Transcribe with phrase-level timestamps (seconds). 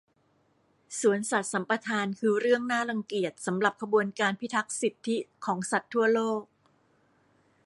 [0.99, 6.41] สวนสัตว์สัมปทานคือเรื่องน่ารังเกียจสำหรับขบวนการพิทักษ์สิทธิของสัตว์ทั่วโลก